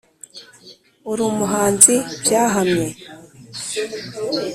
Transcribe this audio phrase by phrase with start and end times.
[1.11, 2.85] Uri umuhanzi byahamye